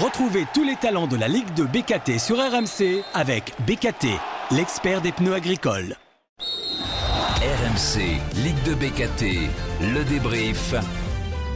[0.00, 4.06] Retrouvez tous les talents de la Ligue de BKT sur RMC avec BKT,
[4.52, 5.96] l'expert des pneus agricoles.
[6.38, 9.50] RMC, Ligue de BKT,
[9.92, 10.74] le débrief.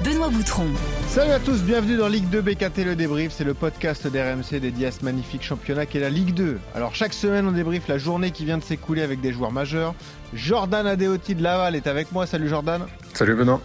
[0.05, 0.67] Benoît Boutron.
[1.07, 4.89] Salut à tous, bienvenue dans Ligue 2 BKT le débrief, c'est le podcast d'RMC dédié
[4.89, 6.59] à ce magnifique championnat qui est la Ligue 2.
[6.75, 9.95] Alors chaque semaine on débriefe la journée qui vient de s'écouler avec des joueurs majeurs.
[10.35, 12.83] Jordan Adeoti de Laval est avec moi, salut Jordan.
[13.15, 13.61] Salut Benoît.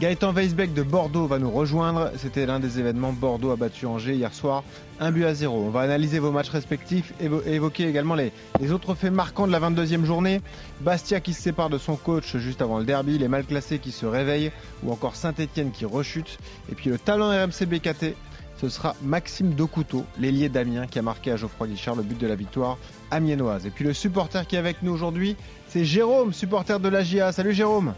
[0.00, 2.10] Gaëtan Weisbeck de Bordeaux va nous rejoindre.
[2.16, 3.12] C'était l'un des événements.
[3.12, 4.64] Bordeaux a battu Angers hier soir,
[4.98, 5.62] un but à zéro.
[5.66, 8.32] On va analyser vos matchs respectifs et évoquer également les,
[8.72, 10.40] autres faits marquants de la 22e journée.
[10.80, 13.92] Bastia qui se sépare de son coach juste avant le derby, les mal classés qui
[13.92, 14.50] se réveillent
[14.82, 16.38] ou encore Saint-Etienne qui rechute.
[16.70, 18.16] Et puis le talent RMC BKT,
[18.60, 22.26] ce sera Maxime Docouteau, l'ailier d'Amiens qui a marqué à Geoffroy Guichard le but de
[22.26, 22.78] la victoire
[23.10, 23.66] amiénoise.
[23.66, 25.36] Et puis le supporter qui est avec nous aujourd'hui,
[25.68, 27.30] c'est Jérôme, supporter de l'AGIA.
[27.30, 27.94] Salut Jérôme.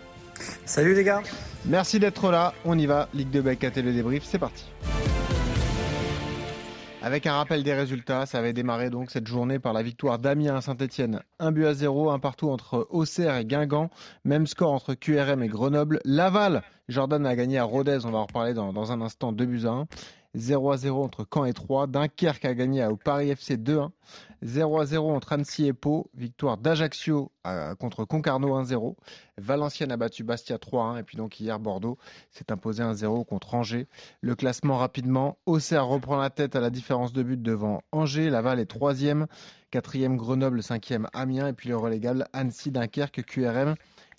[0.67, 1.23] Salut les gars.
[1.67, 2.53] Merci d'être là.
[2.65, 3.09] On y va.
[3.15, 4.65] Ligue de BKT le débrief, c'est parti.
[7.01, 10.57] Avec un rappel des résultats, ça avait démarré donc cette journée par la victoire d'Amiens
[10.57, 11.21] à Saint-Etienne.
[11.39, 13.91] Un but à zéro, un partout entre Auxerre et Guingamp.
[14.25, 16.01] Même score entre QRM et Grenoble.
[16.05, 19.45] Laval, Jordan a gagné à Rodez, on va en reparler dans, dans un instant, 2
[19.45, 19.87] buts à 1.
[20.35, 21.87] 0 à 0 entre Caen et Troyes.
[21.87, 23.91] Dunkerque a gagné au Paris FC 2-1.
[24.43, 26.11] 0 à 0 entre Annecy et Pau.
[26.15, 28.97] Victoire d'Ajaccio euh, contre Concarneau 1-0.
[29.39, 30.99] Valenciennes a battu Bastia 3-1.
[30.99, 31.99] Et puis donc hier, Bordeaux
[32.31, 33.87] s'est imposé 1-0 contre Angers.
[34.21, 35.39] Le classement rapidement.
[35.47, 38.31] Auxerre reprend la tête à la différence de but devant Angers.
[38.31, 39.27] Laval est troisième.
[39.71, 41.49] Quatrième Grenoble, cinquième Amiens.
[41.49, 43.77] Et puis le relégable Annecy, Dunkerque, QRM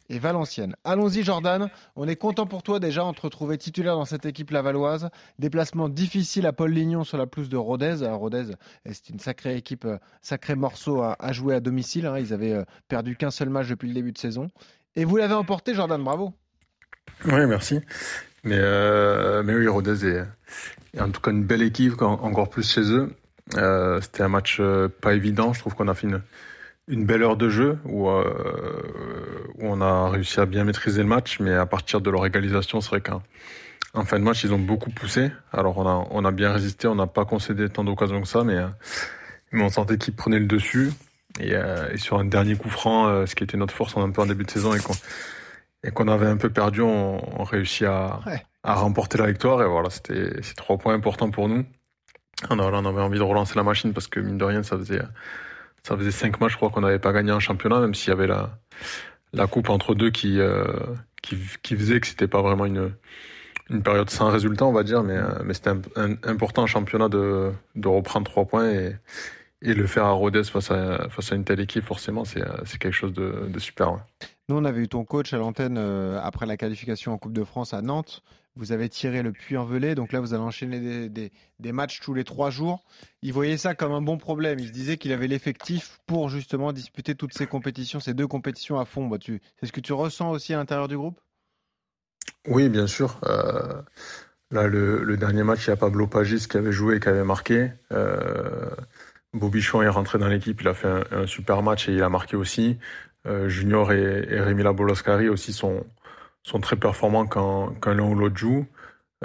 [0.09, 0.75] et Valenciennes.
[0.83, 4.51] Allons-y Jordan, on est content pour toi déjà de te retrouver titulaire dans cette équipe
[4.51, 5.09] lavalloise.
[5.39, 7.97] Déplacement difficile à Paul Lignon sur la pelouse de Rodez.
[8.07, 8.45] Rodez,
[8.85, 12.05] c'est une sacrée équipe, euh, sacré morceau à, jouer à domicile.
[12.05, 12.19] Hein.
[12.19, 14.49] Ils avaient euh, perdu qu'un seul match depuis le début de saison.
[14.95, 16.33] Et vous l'avez emporté Jordan, bravo.
[17.25, 17.79] Oui, merci.
[18.43, 22.91] Mais, euh, mais oui, Rodez est, en tout cas une belle équipe, encore plus chez
[22.91, 23.13] eux.
[24.01, 24.61] C'était un match
[25.01, 25.53] pas évident.
[25.53, 26.21] Je trouve qu'on a fait une,
[26.87, 31.07] une belle heure de jeu où, euh, où on a réussi à bien maîtriser le
[31.07, 34.59] match, mais à partir de leur égalisation, c'est vrai qu'en fin de match, ils ont
[34.59, 35.31] beaucoup poussé.
[35.51, 38.43] Alors on a, on a bien résisté, on n'a pas concédé tant d'occasions que ça,
[38.43, 38.57] mais,
[39.51, 40.91] mais on sentait qu'ils prenaient le dessus.
[41.39, 44.03] Et, euh, et, sur un dernier coup franc, euh, ce qui était notre force en
[44.03, 44.93] un peu en début de saison et qu'on
[45.83, 48.21] et qu'on avait un peu perdu, on, on réussit à,
[48.63, 49.61] à remporter la victoire.
[49.61, 51.65] Et voilà, c'était trois points importants pour nous.
[52.49, 55.01] On, on avait envie de relancer la machine parce que mine de rien, ça faisait
[55.85, 58.11] ça faisait cinq matchs, je crois qu'on n'avait pas gagné un championnat, même s'il y
[58.11, 58.57] avait la,
[59.33, 60.65] la coupe entre deux qui, euh,
[61.21, 62.91] qui, qui, faisait que c'était pas vraiment une,
[63.69, 67.07] une période sans résultat, on va dire, mais, euh, mais c'était un, important un championnat
[67.07, 68.95] de, de reprendre trois points et,
[69.61, 72.41] et le faire à Rodez face à, face à une telle équipe, forcément, c'est
[72.79, 73.99] quelque chose de, de super.
[74.47, 77.43] Nous, on avait eu ton coach à l'antenne euh, après la qualification en Coupe de
[77.43, 78.21] France à Nantes.
[78.57, 82.23] Vous avez tiré le puits en donc là vous allez enchaîner des, matchs tous les
[82.23, 82.85] trois jours.
[83.21, 84.59] Il voyait ça comme un bon problème.
[84.59, 88.79] Il se disait qu'il avait l'effectif pour justement disputer toutes ces compétitions, ces deux compétitions
[88.79, 89.07] à fond.
[89.07, 91.19] Bah, c'est ce que tu ressens aussi à l'intérieur du groupe?
[92.47, 93.19] Oui, bien sûr.
[93.25, 93.81] Euh,
[94.51, 97.25] là, le, dernier match, il y a Pablo Pagis qui avait joué et qui avait
[97.25, 97.71] marqué.
[97.91, 98.69] Euh,
[99.33, 102.37] Bobichon est rentré dans l'équipe, il a fait un, super match et il a marqué
[102.37, 102.77] aussi.
[103.27, 105.85] Euh, Junior et, et Rémi Laboloscari aussi sont
[106.45, 108.67] sont très performants quand, quand l'un ou l'autre joue.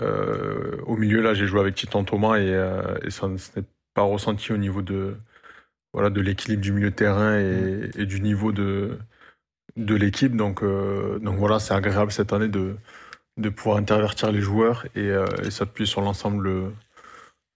[0.00, 4.02] Euh, au milieu, là, j'ai joué avec Titan Thomas et, euh, et ça n'est pas
[4.02, 5.16] ressenti au niveau de,
[5.92, 8.98] voilà, de l'équilibre du milieu de terrain et, et, du niveau de,
[9.76, 10.34] de l'équipe.
[10.34, 12.76] Donc, euh, donc voilà, c'est agréable cette année de,
[13.36, 15.10] de pouvoir intervertir les joueurs et,
[15.44, 16.72] et s'appuyer sur l'ensemble,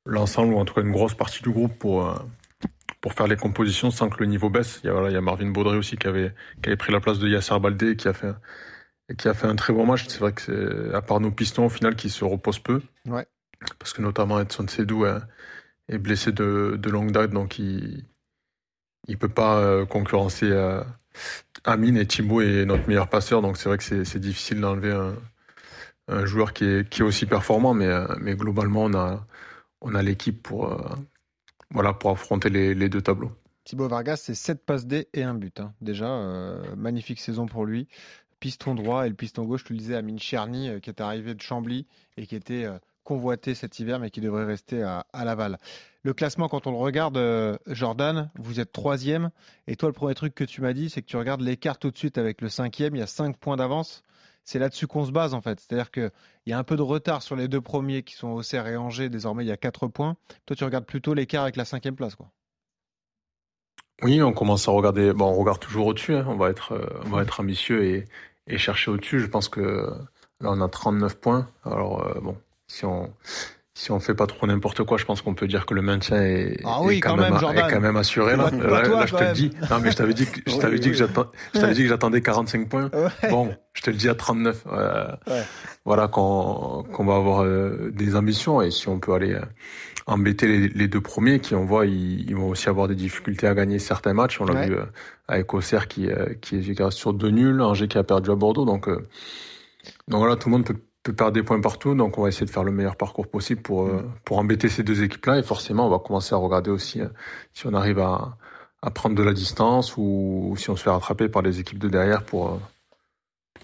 [0.05, 2.22] l'ensemble ou en tout cas une grosse partie du groupe pour,
[3.04, 4.81] pour faire les compositions sans que le niveau baisse.
[4.82, 6.32] Il y a, voilà, il y a Marvin Baudry aussi qui avait,
[6.62, 8.32] qui avait pris la place de Yasser Baldé qui a fait
[9.10, 10.06] et qui a fait un très bon match.
[10.09, 12.81] C'est vrai que c'est à part nos pistons au final qui se reposent peu.
[13.06, 13.26] Ouais.
[13.78, 18.06] Parce que notamment Edson Sedou est, blessé de, de, longue date, donc il
[19.06, 20.82] il peut pas euh, concurrencer euh,
[21.64, 25.14] Amine et Thibaut est notre meilleur passeur, donc c'est vrai que c'est difficile d'enlever un,
[26.09, 29.26] un, joueur qui est, qui est aussi performant, mais, euh, mais globalement on a
[29.82, 30.75] on a l'équipe pour
[31.70, 33.32] voilà pour affronter les, deux tableaux.
[33.64, 35.61] Thibaut Vargas, c'est 7 passes D et un but.
[35.61, 35.72] Hein.
[35.81, 36.06] Déjà,
[36.76, 37.88] magnifique saison pour lui
[38.44, 41.34] piston droit et le piston gauche, tu le disais, Amine Cherny, euh, qui est arrivé
[41.34, 41.87] de Chambly
[42.19, 45.58] et qui était euh, convoité cet hiver, mais qui devrait rester à, Laval.
[46.02, 49.31] Le classement, quand on le regarde, euh, Jordan, vous êtes troisième.
[49.66, 51.90] Et toi, le premier truc que tu m'as dit, c'est que tu regardes l'écart tout
[51.90, 52.94] de suite avec le cinquième.
[52.94, 54.02] Il y a cinq points d'avance.
[54.44, 55.61] C'est là-dessus qu'on se base, en fait.
[55.61, 56.11] C'est-à-dire qu'il
[56.46, 59.08] y a un peu de retard sur les deux premiers qui sont Auxerre et Angers.
[59.08, 60.17] Désormais, il y a quatre points.
[60.46, 62.31] Toi, tu regardes plutôt l'écart avec la cinquième place, quoi.
[64.02, 65.12] Oui, on commence à regarder.
[65.12, 66.14] Bon, on regarde toujours au-dessus.
[66.14, 66.26] Hein.
[66.29, 68.06] On va être, on va être ambitieux
[68.46, 69.20] et, chercher au-dessus.
[69.20, 69.91] Je pense que
[70.41, 71.49] là, on a 39 points.
[71.64, 72.37] Alors, euh, bon,
[72.67, 73.12] si on,
[73.76, 76.23] si on fait pas trop n'importe quoi, je pense qu'on peut dire que le maintien
[76.23, 78.37] est, ah oui, est quand, quand même, même, est quand même assuré.
[78.37, 78.61] Là, toi,
[79.00, 79.50] là je te le dis.
[79.69, 81.79] Non, mais je t'avais dit que, je Oui, t'avais dit oui.
[81.82, 82.88] que j'attendais 45 points.
[82.93, 83.31] Ouais.
[83.31, 84.65] Bon, je te le dis à 39.
[84.73, 85.43] euh, Ouais.
[85.85, 89.41] Voilà qu'on va avoir euh, des ambitions et si on peut aller euh,
[90.06, 93.47] embêter les, les deux premiers qui on voit ils, ils vont aussi avoir des difficultés
[93.49, 94.41] à gagner certains matchs.
[94.41, 94.67] On l'a Ouais.
[94.69, 94.85] vu euh,
[95.26, 98.65] avec Auxerre qui euh, qui, est- sur deux nuls, Angers qui a perdu à Bordeaux.
[98.65, 99.06] Donc euh,
[100.09, 100.76] donc voilà, tout le monde peut
[101.12, 101.94] perdre des points partout.
[101.94, 104.82] Donc on va essayer de faire le meilleur parcours possible pour euh, pour embêter ces
[104.82, 107.08] deux équipes-là et forcément on va commencer à regarder aussi euh,
[107.52, 108.36] si on arrive à
[108.82, 111.88] à prendre de la distance ou si on se fait rattraper par les équipes de
[111.88, 112.58] derrière pour euh,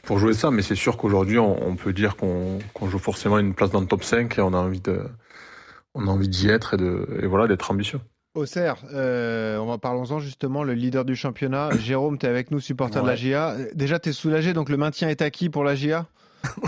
[0.02, 0.50] pour jouer ça.
[0.50, 3.80] Mais c'est sûr qu'aujourd'hui, on, on peut dire qu'on qu'on joue forcément une place dans
[3.80, 5.02] le top 5 et on a envie de
[5.94, 8.00] on a envie d'y être et de et voilà d'être ambitieux.
[8.34, 11.70] Auxerre, euh, on va parlons-en justement, le leader du championnat.
[11.78, 13.16] Jérôme, tu es avec nous, supporter de la.
[13.16, 13.56] GIA.
[13.74, 16.06] Déjà, tu es soulagé, donc le maintien est acquis pour la GIA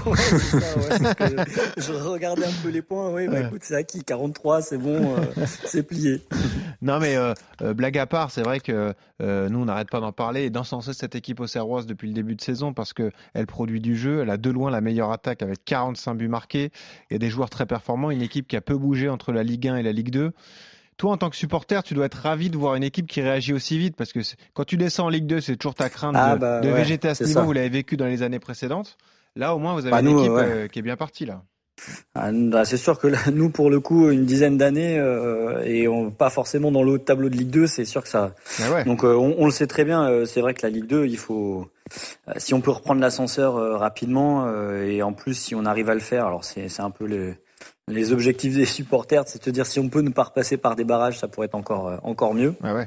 [0.07, 3.11] Ouais, c'est ça, ouais, parce que je regardais un peu les points.
[3.11, 3.47] Oui, bah Ouais.
[3.47, 4.05] écoute, c'est acquis.
[4.05, 6.21] 43, c'est bon, euh, c'est plié.
[6.83, 7.33] Non, mais euh,
[7.63, 8.93] euh, blague à part, c'est vrai que
[9.23, 12.35] euh, nous, on n'arrête pas d'en parler et d'encenser cette équipe auxerroise depuis le début
[12.35, 14.21] de saison parce qu'elle produit du jeu.
[14.23, 16.73] Elle a de loin la meilleure attaque avec 45 buts marqués.
[17.09, 18.11] Il y a des joueurs très performants.
[18.11, 20.33] Une équipe qui a peu bougé entre la Ligue 1 et la Ligue 2.
[20.97, 23.53] Toi, en tant que supporter, tu dois être ravi de voir une équipe qui réagit
[23.53, 24.19] aussi vite parce que
[24.53, 26.75] quand tu descends en Ligue 2, c'est toujours ta crainte Ah, de, bah, de ouais,
[26.75, 27.39] végéter à ce niveau.
[27.41, 27.45] ça.
[27.47, 28.99] Vous l'avez vécu dans les années précédentes.
[29.37, 30.43] Là, au moins, vous avez Bah, une nous, équipe ouais.
[30.45, 31.43] euh, qui est bien partie là.
[32.15, 35.89] Ah, bah, c'est sûr que là, nous, pour le coup, une dizaine d'années euh, et
[35.89, 38.35] on, pas forcément dans le haut de tableau de Ligue 2, c'est sûr que ça.
[38.73, 38.85] Ouais.
[38.85, 40.07] Donc, euh, on, on le sait très bien.
[40.09, 41.67] euh, c'est vrai que la Ligue 2, il faut.
[42.37, 44.49] si on peut reprendre l'ascenseur rapidement
[44.83, 47.35] et en plus, si on arrive à le faire, alors c'est c'est un peu les
[47.89, 50.77] les objectifs des supporters, c'est de se dire si on peut ne pas repasser par
[50.77, 52.55] des barrages, ça pourrait être encore encore mieux.
[52.63, 52.85] Ouais.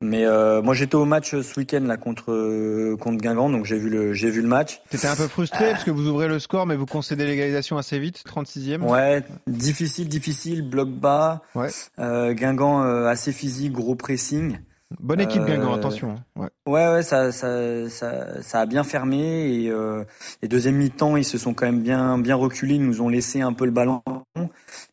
[0.00, 3.78] Mais euh, moi, j'étais au match ce week-end là contre euh, contre Guingamp, donc j'ai
[3.78, 4.80] vu le j'ai vu le match.
[4.90, 7.98] T'étais un peu frustré parce que vous ouvrez le score, mais vous concédez l'égalisation assez
[7.98, 8.82] vite, 36e.
[8.82, 11.42] Ouais, difficile, difficile, bloc bas.
[11.56, 11.70] Ouais.
[11.98, 14.58] Euh, Guingamp euh, assez physique, gros pressing.
[15.00, 16.12] Bonne équipe, Euh, Guingamp, attention.
[16.12, 16.24] hein.
[16.34, 16.48] Ouais.
[16.66, 19.18] Ouais, ouais, ça, ça, ça, ça a bien fermé
[19.64, 20.02] et euh,
[20.40, 23.42] les deuxième mi-temps, ils se sont quand même bien, bien reculés, ils nous ont laissé
[23.42, 24.02] un peu le ballon.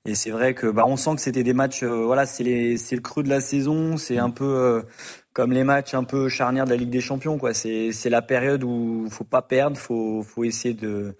[0.06, 3.00] Et c'est vrai que, bah, on sent que c'était des matchs, euh, voilà, c'est le
[3.00, 4.84] creux de la saison, c'est un peu
[5.32, 7.54] comme les matchs un peu charnières de la Ligue des Champions, quoi.
[7.54, 11.16] C'est, c'est la période où faut pas perdre, faut, faut essayer de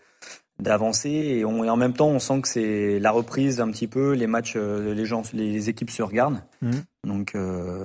[0.58, 4.14] d'avancer et, et en même temps on sent que c'est la reprise un petit peu
[4.14, 6.72] les matchs les gens les équipes se regardent Mhm.
[7.06, 7.82] Donc, euh,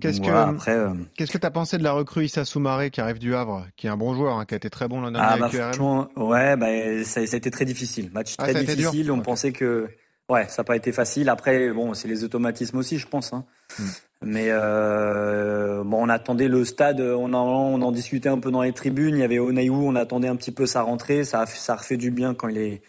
[0.00, 2.90] Qu'est-ce donc que- voilà, après euh, Qu'est-ce que t'as pensé de la recrue Issa Soumaré
[2.90, 5.00] qui arrive du Havre, qui est un bon joueur, hein, qui a été très bon
[5.00, 6.66] l'an dernier Ah bah URM franchement, ouais, bah,
[7.04, 8.10] ça, ça a été très difficile.
[8.12, 9.12] Match Ah, très difficile.
[9.12, 9.88] On pensait que,
[10.28, 11.28] ouais, ça n'a pas été facile.
[11.28, 13.32] Après, bon, c'est les automatismes aussi, je pense.
[13.32, 13.44] Hein.
[13.78, 13.84] Hmm.
[14.20, 17.00] Mais euh, bon, on attendait le stade.
[17.00, 19.14] On en, on en discutait un peu dans les tribunes.
[19.16, 19.76] Il y avait Onaïou.
[19.86, 21.22] On attendait un petit peu sa rentrée.
[21.22, 22.82] Ça, a, ça a refait du bien quand il est,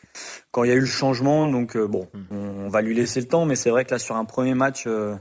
[0.52, 1.48] quand il y a eu le changement.
[1.48, 2.24] Donc euh, bon, Hmm.
[2.32, 3.46] on, on va lui laisser le temps.
[3.46, 4.86] Mais c'est vrai que là, sur un premier match.
[4.88, 5.16] euh,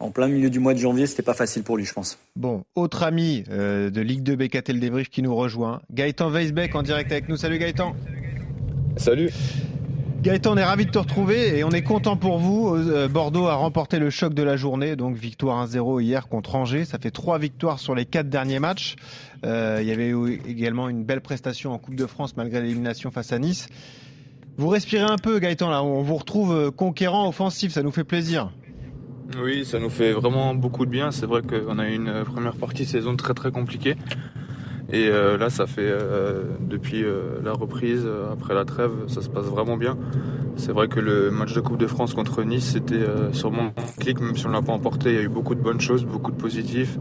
[0.00, 2.18] en plein milieu du mois de janvier, c'était pas facile pour lui, je pense.
[2.36, 6.74] Bon, autre ami euh, de Ligue 2 BKT le débrief qui nous rejoint, Gaëtan Weisbeck
[6.74, 7.36] en direct avec nous.
[7.36, 7.94] Salut Gaëtan.
[8.96, 9.30] Salut.
[10.22, 12.74] Gaëtan, on est ravi de te retrouver et on est content pour vous.
[12.74, 16.86] Euh, Bordeaux a remporté le choc de la journée, donc victoire 1-0 hier contre Angers.
[16.86, 18.96] Ça fait trois victoires sur les quatre derniers matchs.
[19.44, 23.10] Euh, il y avait eu également une belle prestation en Coupe de France malgré l'élimination
[23.10, 23.68] face à Nice.
[24.56, 25.82] Vous respirez un peu, Gaëtan, là.
[25.84, 27.72] On vous retrouve conquérant, offensif.
[27.72, 28.50] Ça nous fait plaisir.
[29.42, 31.10] Oui, ça nous fait vraiment beaucoup de bien.
[31.10, 33.96] C'est vrai qu'on a eu une première partie de saison très très compliquée.
[34.92, 39.28] Et euh, là, ça fait euh, depuis euh, la reprise, après la trêve, ça se
[39.28, 39.96] passe vraiment bien.
[40.56, 44.20] C'est vrai que le match de Coupe de France contre Nice, c'était sûrement un clic,
[44.20, 45.10] même si on l'a pas emporté.
[45.10, 46.96] Il y a eu beaucoup de bonnes choses, beaucoup de positifs.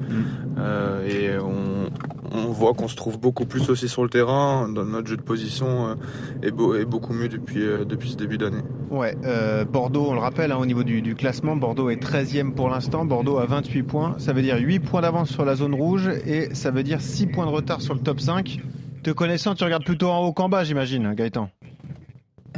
[0.57, 1.89] Euh, et on,
[2.33, 4.67] on voit qu'on se trouve beaucoup plus aussi sur le terrain.
[4.67, 5.95] Dans notre jeu de position euh,
[6.41, 8.63] est, beau, est beaucoup mieux depuis, euh, depuis ce début d'année.
[8.89, 12.53] Ouais, euh, Bordeaux, on le rappelle, hein, au niveau du, du classement, Bordeaux est 13e
[12.53, 13.05] pour l'instant.
[13.05, 14.15] Bordeaux a 28 points.
[14.17, 17.27] Ça veut dire 8 points d'avance sur la zone rouge et ça veut dire 6
[17.27, 18.59] points de retard sur le top 5.
[19.03, 21.49] Te connaissant, tu regardes plutôt en haut qu'en bas, j'imagine, Gaëtan.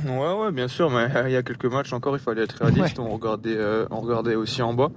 [0.06, 3.00] Ouais, ouais, bien sûr, mais il y a quelques matchs encore, il fallait être réaliste.
[3.00, 4.90] On, regardait, euh, on regardait aussi en bas.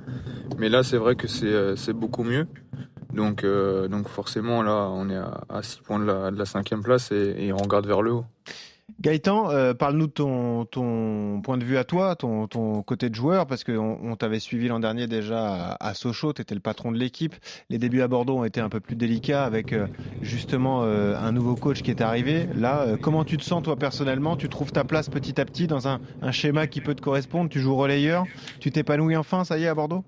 [0.59, 2.47] Mais là, c'est vrai que c'est beaucoup mieux.
[3.13, 5.17] Donc, euh, donc forcément, là, on est
[5.49, 8.25] à 6 points de la, cinquième place et, on regarde vers le haut.
[9.01, 13.15] Gaëtan, euh, parle-nous de ton, ton point de vue à toi, ton, ton côté de
[13.15, 16.61] joueur, parce qu'on on, t'avait suivi l'an dernier déjà à, à Sochaux, tu étais le
[16.61, 17.35] patron de l'équipe.
[17.69, 19.87] Les débuts à Bordeaux ont été un peu plus délicats avec euh,
[20.23, 22.49] justement un nouveau coach qui est arrivé.
[22.57, 24.37] Là, comment tu te sens toi personnellement?
[24.37, 27.51] Tu trouves ta place petit à petit dans un, un schéma qui peut te correspondre?
[27.51, 28.25] Tu joues relayeur?
[28.59, 30.05] Tu t'épanouis enfin, ça y est, à Bordeaux?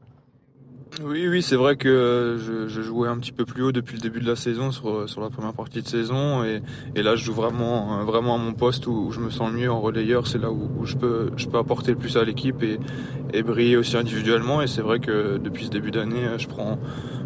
[0.99, 4.01] Oui, oui, c'est vrai que je, je, jouais un petit peu plus haut depuis le
[4.01, 6.63] début de la saison sur, sur la première partie de saison et,
[6.97, 9.81] et là je joue vraiment, vraiment à mon poste où, je me sens mieux en
[9.81, 10.27] relayeur.
[10.27, 12.81] C'est là où, où, je peux, je peux apporter le plus à l'équipe et,
[13.33, 14.63] et briller aussi individuellement.
[14.63, 16.79] Et c'est vrai que depuis ce début d'année, je prends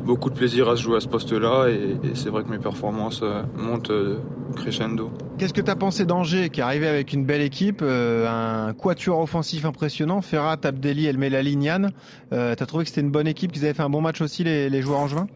[0.04, 2.58] beaucoup de plaisir à se jouer à ce poste-là et, et c'est vrai que mes
[2.58, 4.18] performances euh, montent euh,
[4.54, 5.10] crescendo.
[5.38, 8.72] Qu'est-ce que tu as pensé d'Angers qui est arrivé avec une belle équipe, euh, un
[8.74, 11.88] quatuor offensif impressionnant, Ferrat, Abdelli, El Melali, Nian
[12.32, 14.20] euh, Tu as trouvé que c'était une bonne équipe, qu'ils avaient fait un bon match
[14.20, 15.26] aussi les, les joueurs angevins?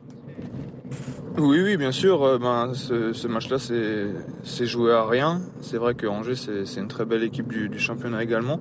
[1.39, 2.23] Oui, oui, bien sûr.
[2.23, 5.41] Euh, ben, ce, ce match-là, c'est joué à rien.
[5.61, 8.61] C'est vrai que Angers, c'est une très belle équipe du, du championnat également.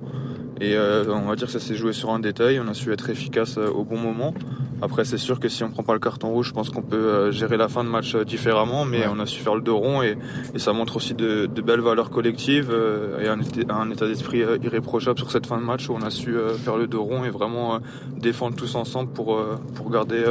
[0.60, 2.60] Et on va dire que ça s'est joué sur un détail.
[2.60, 4.34] On a su être efficace au bon moment.
[4.82, 6.96] Après, c'est sûr que si on prend pas le carton rouge, je pense qu'on peut
[6.96, 8.84] euh, gérer la fin de match différemment.
[8.84, 9.10] Mais ouais.
[9.10, 10.16] on a su faire le dos rond et,
[10.54, 12.74] et ça montre aussi de, de, belles valeurs collectives
[13.20, 13.38] et un,
[13.70, 16.86] un état d'esprit irréprochable sur cette fin de match où on a su faire le
[16.86, 17.78] dos rond et vraiment
[18.16, 19.38] défendre tous ensemble pour,
[19.74, 20.24] pour garder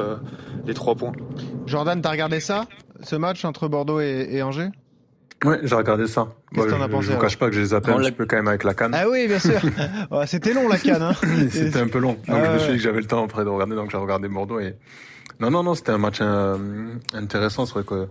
[0.66, 1.14] les trois points.
[1.66, 2.66] Jordan, t'as regardé ça,
[3.04, 4.70] ce match entre Bordeaux et, et Angers?
[5.46, 6.34] Ouais, j'ai regardé ça.
[6.52, 8.26] Qu'est-ce que t'en as pensé Je vous cache pas que j'ai zappé un petit peu
[8.26, 8.94] quand même avec la canne.
[8.96, 9.60] Ah oui, bien sûr.
[10.12, 11.04] ouais, C'était long la canne.
[11.04, 11.14] Hein.
[11.52, 12.14] c'était un peu long.
[12.14, 13.98] Donc ah, je me suis dit que j'avais le temps après de regarder, donc j'ai
[13.98, 14.76] regardé Bordeaux et
[15.40, 17.68] non, non, non, c'était un match euh, intéressant.
[17.68, 18.08] C'est vrai que,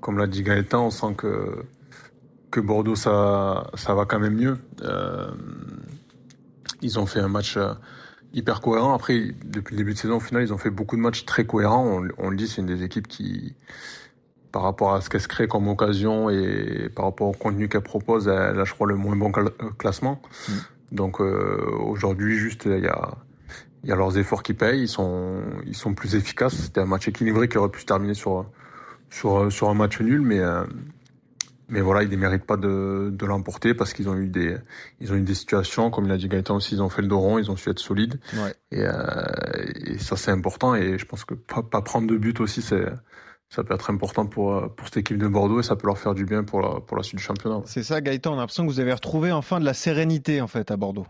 [0.00, 1.64] comme l'a dit Gaëtan, on sent que
[2.50, 4.58] que Bordeaux ça ça va quand même mieux.
[4.82, 5.30] Euh,
[6.82, 7.72] ils ont fait un match euh,
[8.34, 8.92] hyper cohérent.
[8.92, 11.46] Après, depuis le début de saison, au final, ils ont fait beaucoup de matchs très
[11.46, 11.86] cohérents.
[11.86, 13.54] On, on le dit, c'est une des équipes qui
[14.52, 17.80] par rapport à ce qu'elle se crée comme occasion et par rapport au contenu qu'elle
[17.80, 19.32] propose, elle a, je crois, le moins bon
[19.78, 20.20] classement.
[20.48, 20.52] Mm.
[20.92, 23.14] Donc euh, aujourd'hui, juste, il y a,
[23.82, 26.54] il y a leurs efforts qui payent, ils sont, ils sont plus efficaces.
[26.54, 28.46] C'était un match équilibré qui aurait pu se terminer sur,
[29.10, 30.64] sur, sur un match nul, mais, euh,
[31.68, 34.54] mais voilà, ils ne méritent pas de, de l'emporter parce qu'ils ont eu des,
[35.00, 37.08] ils ont eu des situations, comme il a dit Gaëtan aussi, ils ont fait le
[37.08, 38.20] dos rond, ils ont su être solides.
[38.34, 38.54] Ouais.
[38.70, 38.92] Et, euh,
[39.86, 40.74] et ça, c'est important.
[40.74, 42.84] Et je pense que pas, pas prendre de but aussi, c'est,
[43.52, 46.14] ça peut être important pour, pour cette équipe de Bordeaux et ça peut leur faire
[46.14, 47.60] du bien pour la, pour la suite du championnat.
[47.66, 50.46] C'est ça, Gaëtan, on a l'impression que vous avez retrouvé enfin de la sérénité en
[50.46, 51.06] fait à Bordeaux.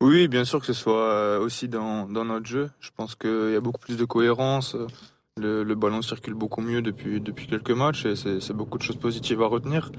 [0.00, 2.70] Oui, bien sûr que ce soit aussi dans, dans notre jeu.
[2.80, 4.76] Je pense qu'il y a beaucoup plus de cohérence.
[5.36, 8.96] Le, le, ballon circule beaucoup mieux depuis, depuis quelques matchs et c'est beaucoup de choses
[8.98, 9.92] positives à retenir.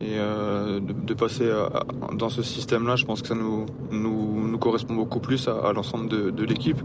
[0.00, 3.66] Et euh, de, de, passer à, à, dans ce système-là, je pense que ça nous,
[3.90, 6.80] nous, nous correspond beaucoup plus à, à l'ensemble de, de l'équipe.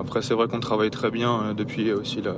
[0.00, 2.36] Après, c'est vrai qu'on travaille très bien depuis aussi la,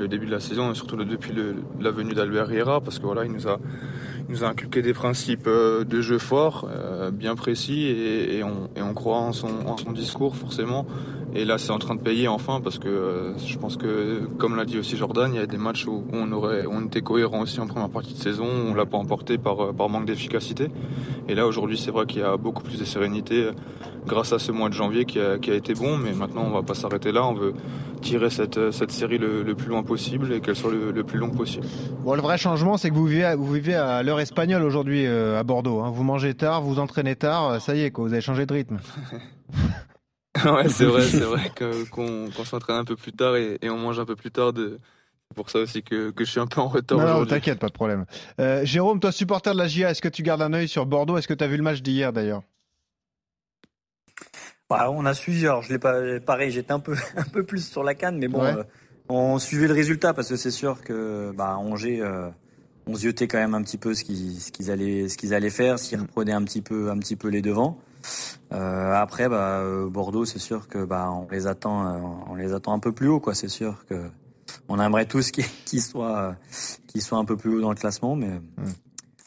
[0.00, 1.32] le début de la saison et surtout depuis
[1.80, 3.58] la venue d'Albert Riera parce que voilà il nous a
[4.28, 8.82] nous a inculqué des principes de jeu forts euh, bien précis et, et, on, et
[8.82, 10.86] on croit en son, en son discours forcément.
[11.34, 14.56] Et là c'est en train de payer enfin parce que euh, je pense que comme
[14.56, 17.40] l'a dit aussi Jordan il y a des matchs où on aurait on était cohérent
[17.40, 20.68] aussi en première partie de saison on l'a pas emporté par, par manque d'efficacité.
[21.28, 23.50] Et là aujourd'hui c'est vrai qu'il y a beaucoup plus de sérénité
[24.06, 26.50] grâce à ce mois de janvier qui a, qui a été bon mais maintenant on
[26.50, 27.24] va pas s'arrêter là.
[27.26, 27.54] On veut
[28.00, 31.18] tirer cette, cette série le, le plus loin possible et qu'elle soit le, le, plus
[31.18, 31.66] long possible.
[32.02, 35.06] Bon, le vrai changement, c'est que vous vivez à, vous vivez à l'heure espagnole aujourd'hui
[35.06, 35.80] euh, à Bordeaux.
[35.80, 35.90] Hein.
[35.90, 38.78] Vous mangez tard, vous entraînez tard, ça y est, quoi, vous avez changé de rythme.
[40.44, 41.50] ouais, c'est vrai, c'est vrai
[41.90, 44.52] qu'on qu s'entraîne un peu plus tard et, et, on mange un peu plus tard.
[44.52, 44.78] De...
[45.28, 47.20] C'est pour ça aussi que, que je suis un peu en retard aujourd'hui.
[47.20, 48.04] Non, t'inquiète, pas de problème.
[48.40, 51.16] Euh, Jérôme, toi, supporter de la GIA, est-ce que tu gardes un œil sur Bordeaux?
[51.18, 52.42] Est-ce que tu as vu le match d'hier d'ailleurs?
[54.70, 57.68] Bah, on a suivi, alors je l'ai pas, pareil, j'étais un peu, un peu plus
[57.68, 58.54] sur la canne, mais bon, ouais.
[58.56, 58.62] euh,
[59.08, 62.30] on suivait le résultat parce que c'est sûr que bah, Angers, euh,
[62.86, 65.50] on ziotait quand même un petit peu ce qu'ils ce qu'ils allaient, ce qu'ils allaient
[65.50, 67.78] faire, s'ils reprenaient un petit peu, un petit peu les devants.
[68.52, 72.78] Euh, après, bah, Bordeaux, c'est sûr que bah, on les attend, on les attend un
[72.78, 73.34] peu plus haut, quoi.
[73.34, 73.96] C'est sûr que
[74.68, 76.36] on aimerait tous qu'ils qu soient,
[76.86, 78.28] qu'ils soient un peu plus haut dans le classement, mais.
[78.28, 78.64] Mmh.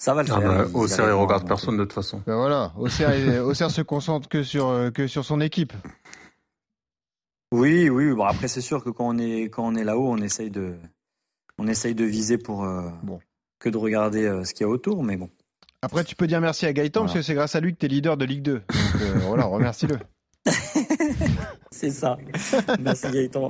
[0.03, 0.37] Ça va le faire.
[0.37, 2.21] Ah bah, Auxerre, il regarde personne de toute façon.
[2.27, 5.71] Ben voilà, Auxerre, Auxerre se concentre que sur, que sur son équipe.
[7.53, 8.11] Oui, oui.
[8.13, 10.75] Bon, après, c'est sûr que quand on est, quand on est là-haut, on essaye de,
[11.57, 13.21] on essaye de viser pour euh, bon.
[13.59, 15.29] que de regarder euh, ce qu'il y a autour, mais bon.
[15.81, 17.13] Après, tu peux dire merci à Gaëtan voilà.
[17.13, 18.53] parce que c'est grâce à lui que tu es leader de Ligue 2.
[18.55, 18.65] Donc
[19.01, 19.99] euh, voilà, remercie-le.
[21.73, 22.17] C'est ça.
[22.79, 23.47] Merci Gaëtan.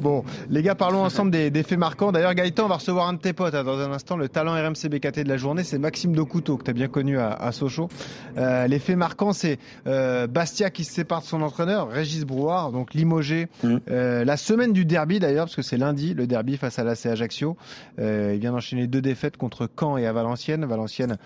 [0.00, 2.10] Bon, les gars, parlons ensemble des, des faits marquants.
[2.10, 4.16] D'ailleurs, Gaëtan, on va recevoir un de tes potes hein, dans un instant.
[4.16, 7.18] Le talent RMC BKT de la journée, c'est Maxime Docouteau, que tu as bien connu
[7.18, 7.88] à, à Sochaux.
[8.36, 12.72] Euh, les faits marquants, c'est euh, Bastia qui se sépare de son entraîneur, Régis Brouard,
[12.72, 13.46] donc limogé.
[13.62, 13.76] Mmh.
[13.90, 17.06] Euh, la semaine du derby, d'ailleurs, parce que c'est lundi, le derby face à l'AC
[17.06, 17.56] Ajaccio.
[17.98, 20.64] Il vient d'enchaîner deux défaites contre Caen et à Valenciennes.
[20.64, 21.16] Valenciennes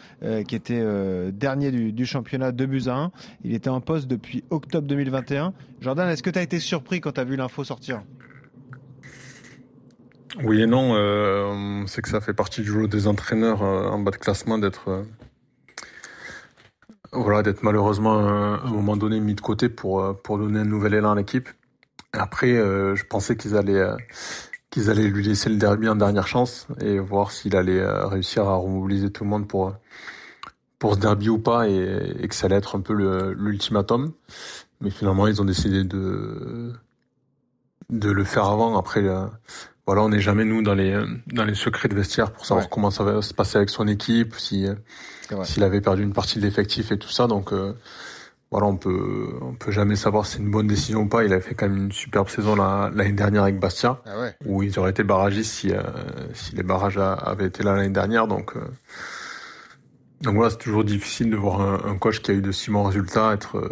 [0.47, 0.85] qui était
[1.33, 3.13] dernier du, du championnat 2 buts à 1.
[3.45, 5.55] Il était en poste depuis octobre 2021.
[5.81, 8.03] Jordan, est-ce que tu as été surpris quand tu as vu l'info sortir
[10.43, 10.97] Oui et non.
[10.97, 14.59] Euh, c'est que ça fait partie du jeu des entraîneurs euh, en bas de classement
[14.59, 15.05] d'être euh,
[17.13, 20.95] voilà, d'être malheureusement à un moment donné mis de côté pour, pour donner un nouvel
[20.95, 21.49] élan à l'équipe.
[22.13, 23.87] Après, je pensais qu'ils allaient
[24.71, 28.57] qu'ils allaient lui laisser le derby en dernière chance et voir s'il allait réussir à
[28.57, 29.75] remobiliser tout le monde pour
[30.79, 32.93] pour ce derby ou pas et, et que ça allait être un peu
[33.33, 34.13] l'ultimatum.
[34.81, 36.73] Mais finalement, ils ont décidé de
[37.91, 38.77] de le faire avant.
[38.77, 39.03] Après,
[39.87, 42.91] voilà, on n'est jamais nous dans les dans les secrets de vestiaire pour savoir comment
[42.91, 44.67] ça va se passer avec son équipe, si
[45.45, 47.27] s'il avait perdu une partie de l'effectif et tout ça.
[47.27, 47.75] Donc euh,
[48.51, 51.25] voilà, on peut on peut jamais savoir si c'est une bonne décision ou pas.
[51.25, 54.35] Il a fait quand même une superbe saison l'année dernière avec Bastia, ah ouais.
[54.45, 55.83] où ils auraient été barragistes si euh,
[56.35, 58.27] si les barrages avaient été là l'année dernière.
[58.27, 58.61] Donc euh,
[60.23, 62.71] donc voilà, c'est toujours difficile de voir un, un, coach qui a eu de si
[62.71, 63.63] bons résultats être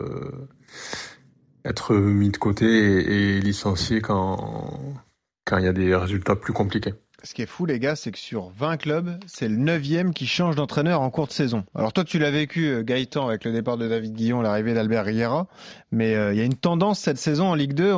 [1.64, 5.02] être mis de côté et, licencié quand
[5.44, 6.94] quand il y a des résultats plus compliqués.
[7.24, 10.26] Ce qui est fou, les gars, c'est que sur 20 clubs, c'est le 9 qui
[10.26, 11.64] change d'entraîneur en cours de saison.
[11.74, 15.06] Alors toi, tu l'as vécu, euh, Gaëtan, avec le départ de David Guillon, l'arrivée d'Albert
[15.06, 15.46] Riera.
[15.90, 17.94] Mais euh, il y a une tendance cette saison en Ligue 2,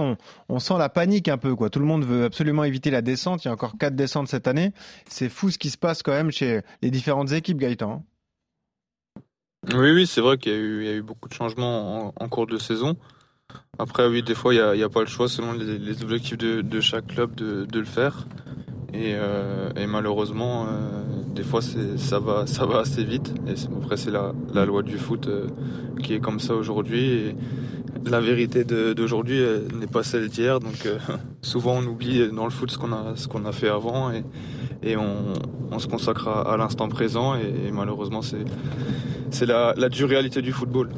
[0.48, 1.56] on, sent la panique un peu.
[1.56, 1.70] quoi.
[1.70, 3.44] Tout le monde veut absolument éviter la descente.
[3.44, 4.72] Il y a encore quatre descentes cette année.
[5.08, 8.04] C'est fou ce qui se passe quand même chez les différentes équipes, Gaëtan.
[9.74, 12.46] Oui, oui, c'est vrai qu'il y, y, a eu beaucoup de changements en, en cours
[12.46, 12.96] de saison.
[13.78, 16.38] Après, oui, des fois, il n'y a, a, pas le choix selon les, les objectifs
[16.38, 18.26] de, de, chaque club de, de le faire.
[18.94, 21.02] Et, euh, et malheureusement, euh,
[21.34, 23.34] des fois, ça va, ça va assez vite.
[23.48, 25.48] Et après, c'est la, la, loi du foot euh,
[26.00, 27.34] qui est comme ça aujourd'hui.
[28.04, 29.42] La vérité d'aujourd'hui
[29.74, 30.60] n'est pas celle d'hier.
[30.60, 30.98] Donc, euh,
[31.42, 34.12] souvent, on oublie dans le foot ce qu'on a, a fait avant.
[34.12, 34.22] Et,
[34.82, 35.32] et on,
[35.72, 37.34] on se consacre à, à l'instant présent.
[37.34, 38.44] Et, et malheureusement, c'est
[39.46, 40.88] la, la dure réalité du football.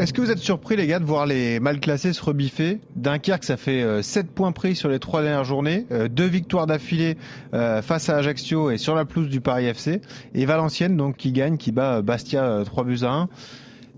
[0.00, 2.80] Est-ce que vous êtes surpris, les gars, de voir les mal classés se rebiffer?
[2.96, 6.66] Dunkerque, ça fait euh, 7 points pris sur les trois dernières journées, euh, deux victoires
[6.66, 7.18] d'affilée
[7.52, 10.00] euh, face à Ajaccio et sur la pelouse du Paris FC,
[10.32, 13.28] et Valenciennes, donc qui gagne, qui bat euh, Bastia 3 buts à 1.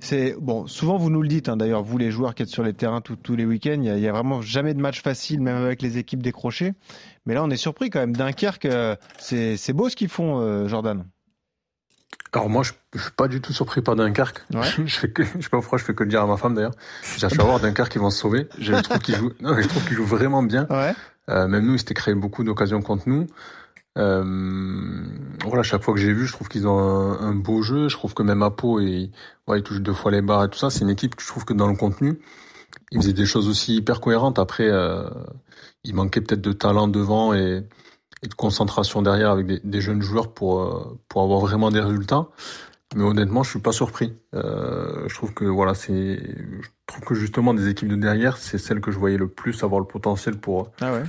[0.00, 0.66] C'est bon.
[0.66, 1.48] Souvent, vous nous le dites.
[1.48, 4.08] Hein, D'ailleurs, vous les joueurs qui êtes sur les terrains tous les week-ends, il y,
[4.08, 6.72] a vraiment jamais de match facile, même avec les équipes décrochées.
[7.26, 8.16] Mais là, on est surpris quand même.
[8.16, 8.66] Dunkerque,
[9.18, 11.04] c'est beau ce qu'ils font, Jordan.
[12.34, 14.42] Alors moi, je, je, suis pas du tout surpris par Dunkerque.
[14.54, 14.66] Ouais.
[14.86, 16.54] je fais que, je sais pas pourquoi je fais que le dire à ma femme
[16.54, 16.74] d'ailleurs.
[17.18, 18.48] J'ai à voir Dunkerque qui vont se sauver.
[18.58, 20.66] Je trouve qu'ils jouent, non, je trouve qu'ils jouent vraiment bien.
[20.70, 20.94] Ouais.
[21.28, 23.26] Euh, même nous, ils s'étaient créé beaucoup d'occasions contre nous.
[23.98, 25.04] Euh,
[25.44, 27.88] voilà, chaque fois que j'ai vu, je trouve qu'ils ont un, un, beau jeu.
[27.88, 29.10] Je trouve que même à Pau, et,
[29.46, 30.70] ouais, ils touchent deux fois les barres et tout ça.
[30.70, 32.18] C'est une équipe que je trouve que dans le contenu,
[32.90, 34.38] ils faisaient des choses aussi hyper cohérentes.
[34.38, 35.04] Après, euh,
[35.84, 37.64] il manquait peut-être de talent devant et
[38.28, 42.28] de concentration derrière avec des, des jeunes joueurs pour euh, pour avoir vraiment des résultats.
[42.94, 44.14] Mais honnêtement, je suis pas surpris.
[44.34, 48.58] Euh, je trouve que voilà, c'est, je trouve que justement des équipes de derrière, c'est
[48.58, 51.02] celles que je voyais le plus avoir le potentiel pour ah ouais.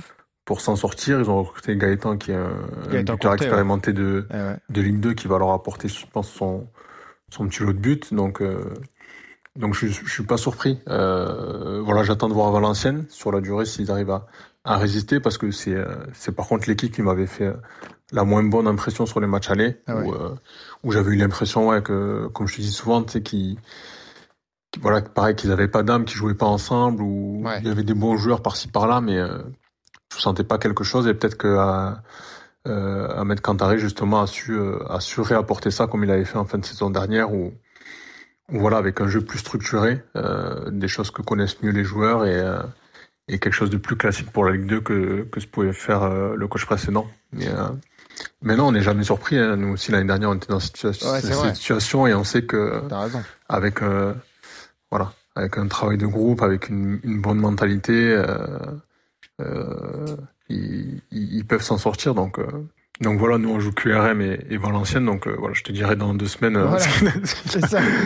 [0.44, 1.20] pour s'en sortir.
[1.20, 2.56] Ils ont recruté Gaëtan qui est un,
[2.90, 4.56] Gaëtan buteur expérimenté de Ah ouais.
[4.70, 6.68] de Ligue 2 qui va leur apporter, je pense, son
[7.30, 8.00] son petit lot de buts.
[8.12, 8.72] Donc euh,
[9.56, 10.80] donc je, je suis pas surpris.
[10.88, 14.26] Euh, voilà, j'attends de voir Valenciennes sur la durée s'ils arrivent à
[14.64, 15.76] à résister parce que c'est
[16.14, 17.52] c'est par contre l'équipe qui m'avait fait
[18.12, 20.06] la moins bonne impression sur les matchs allés Ah ouais.
[20.06, 20.34] où, euh,
[20.84, 23.58] où j'avais eu l'impression ouais que comme je te dis souvent tu sais qu'ils-
[24.80, 27.58] voilà pareil qu'ils avaient pas d'âme qu'ils jouaient pas ensemble ou Ouais.
[27.60, 29.38] il y avait des bons joueurs par-ci par-là mais euh,
[30.14, 31.90] je sentais pas quelque chose et peut-être que euh,
[32.66, 36.38] euh, Ahmed Kantari justement a su euh, a su réapporter ça comme il avait fait
[36.38, 37.52] en fin de saison dernière où
[38.52, 42.24] où, voilà avec un jeu plus structuré euh, des choses que connaissent mieux les joueurs
[42.26, 42.62] et euh,
[43.28, 46.02] et quelque chose de plus classique pour la Ligue 2 que, que ce pouvait faire
[46.02, 47.06] euh, le coach précédent.
[47.32, 47.68] Mais, euh,
[48.42, 49.38] mais non, on n'est jamais surpris.
[49.38, 49.56] Hein.
[49.56, 52.42] Nous aussi, l'année dernière, on était dans cette, situa- Ouais, cette situation et on sait
[52.44, 52.82] que
[53.48, 54.12] avec, euh,
[54.90, 58.36] voilà, avec un travail de groupe, avec une, une bonne mentalité, euh,
[59.40, 60.16] euh,
[60.48, 62.14] ils, ils ils peuvent s'en sortir.
[62.14, 62.46] Donc, euh,
[63.00, 65.04] donc voilà, nous on joue QRM et, et Valenciennes.
[65.06, 66.84] Donc euh, voilà, je te dirai dans deux semaines euh, Voilà.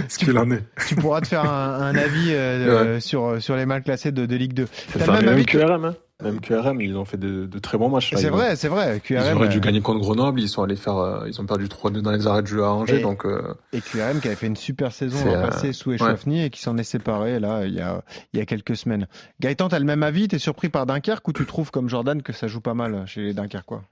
[0.08, 0.62] ce qu'il- en est.
[0.86, 4.36] tu pourras te faire un, un avis euh, sur sur les mal classés de, de
[4.36, 4.66] Ligue 2.
[4.92, 5.94] C'est T'as même même avis QRM, hein.
[6.20, 8.10] Même QRM, ils ont fait de, de très bons matchs.
[8.16, 8.96] C'est Ils vrai, c'est vrai.
[8.96, 11.46] Ils QRM auraient dû euh, gagner contre Grenoble, ils sont allés faire, euh, ils ont
[11.46, 14.26] perdu 3-2 dans les arrêts de jeu à Angers, Et- donc euh, et QRM qui
[14.26, 17.66] avait fait une super saison l'an passé sous Échauffourny et qui s'en est séparé là
[17.66, 19.06] il y a il y a quelques semaines.
[19.40, 20.26] Gaëtan, t'as le même avis?
[20.26, 23.20] T'es surpris par Dunkerque ou tu trouves comme Jordan que ça joue pas mal chez
[23.20, 23.84] les Dunkerquois?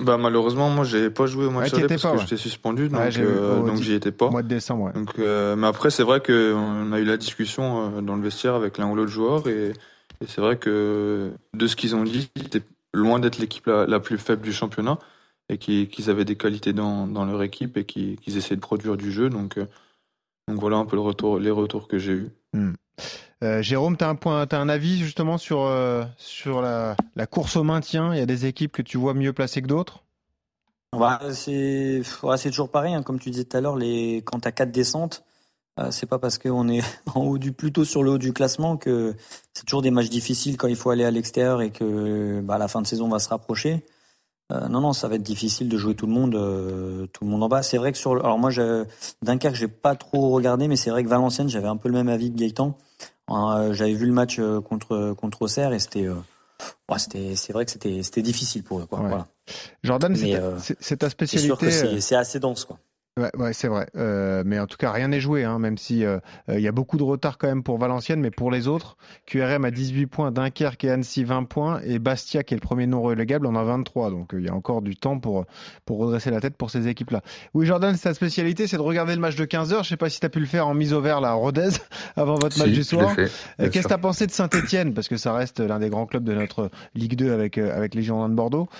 [0.00, 2.16] Bah malheureusement moi j'ai pas joué au Ouais, match t'y aller étais parce pas, que
[2.16, 2.22] ouais.
[2.22, 4.30] j'étais suspendu donc, Ouais, j'ai vu euh, au donc j'y étais pas.
[4.30, 4.92] Mois de décembre, ouais.
[4.92, 8.22] Donc euh, mais après c'est vrai que on a eu la discussion euh, dans le
[8.22, 9.68] vestiaire avec l'un ou l'autre joueur et,
[10.20, 12.62] et c'est vrai que de ce qu'ils ont dit c'était
[12.94, 14.98] loin d'être l'équipe la, la plus faible du championnat
[15.48, 19.12] et qu'ils avaient des qualités dans, dans leur équipe et qu'ils essaient de produire du
[19.12, 19.58] jeu donc
[20.48, 22.30] donc voilà un peu le retour les retours que j'ai eu.
[23.42, 26.96] Euh, Jérôme, un point, t'as un avis justement sur euh, sur la,
[27.28, 28.14] course au maintien?
[28.14, 30.04] Il y a des équipes que tu vois mieux placées que d'autres?
[31.32, 32.02] C'est
[32.50, 33.78] toujours pareil, hein, comme tu disais tout à l'heure,
[34.24, 35.24] quand tu as quatre descentes,
[35.80, 36.82] Euh, c'est pas parce qu'on est
[37.14, 39.14] en haut du plutôt sur le haut du classement que
[39.54, 42.68] c'est toujours des matchs difficiles quand il faut aller à l'extérieur et que bah, la
[42.68, 43.82] fin de saison va se rapprocher.
[44.52, 47.30] Euh, non, non, ça va être difficile de jouer tout le monde, euh, tout le
[47.30, 47.62] monde en bas.
[47.62, 48.24] C'est vrai que sur, le...
[48.24, 48.50] alors moi,
[49.22, 52.08] Dunkerque, j'ai pas trop regardé, mais c'est vrai que Valenciennes, j'avais un peu le même
[52.08, 52.76] avis que Gaëtan.
[53.28, 56.08] j'avais vu le match contre contre Auxerre et c'était,
[56.98, 58.86] c'était, c'est vrai que c'était c'était difficile pour eux.
[58.86, 59.00] Quoi.
[59.00, 59.26] Voilà.
[59.82, 60.14] Jordan,
[60.80, 62.00] c'est ta spécialité.
[62.00, 62.78] C'est assez dense, quoi.
[63.20, 63.88] Ouais, ouais c'est vrai.
[63.94, 66.16] Euh, mais en tout cas, rien n'est joué, hein, même si euh,
[66.48, 68.96] euh, il y a beaucoup de retard quand même pour Valenciennes, mais pour les autres,
[69.26, 72.86] QRM a 18 points, Dunkerque et Annecy 20 points, et Bastia, qui est le premier
[72.86, 74.08] non relégable, en a 23.
[74.08, 75.44] Donc il y a encore du temps pour,
[75.84, 77.20] pour redresser la tête pour ces équipes-là.
[77.52, 79.84] Oui, Jordan, sa spécialité, c'est de regarder le match de 15h.
[79.84, 81.34] Je sais pas si tu as pu le faire en mise au vert, là, à
[81.34, 81.68] Rodez,
[82.16, 83.14] avant votre match du soir.
[83.14, 86.24] Qu'est-ce que tu as pensé de Saint-Etienne Parce que ça reste l'un des grands clubs
[86.24, 88.70] de notre Ligue 2 avec, avec les Girondins de Bordeaux.